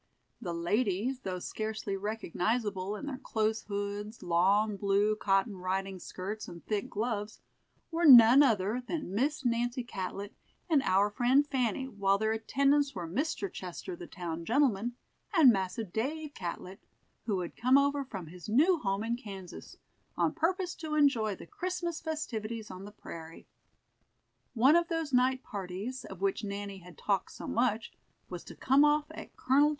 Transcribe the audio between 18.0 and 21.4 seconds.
from his new home in Kansas, on purpose to enjoy